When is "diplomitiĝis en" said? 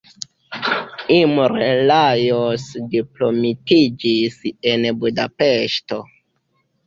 2.95-4.87